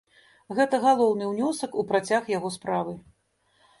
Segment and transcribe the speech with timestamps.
[0.59, 2.93] Гэта галоўны ўнёсак у працяг яго справы.